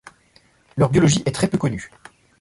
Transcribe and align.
Leur 0.77 0.89
biologie 0.89 1.21
est 1.27 1.31
très 1.31 1.47
peu 1.47 1.59
connue. 1.59 1.91